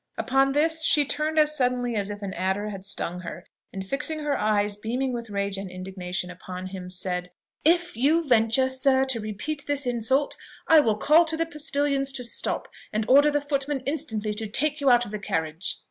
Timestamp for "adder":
2.33-2.69